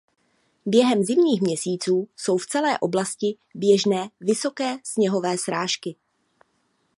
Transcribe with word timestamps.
Během 0.65 1.03
zimních 1.03 1.41
měsíců 1.41 2.09
jsou 2.15 2.37
v 2.37 2.45
celé 2.47 2.79
oblasti 2.79 3.37
běžné 3.55 4.09
vysoké 4.21 4.77
sněhové 4.83 5.37
srážky. 5.37 5.95